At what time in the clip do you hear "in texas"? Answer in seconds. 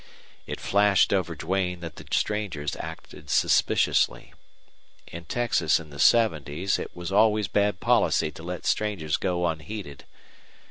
5.05-5.79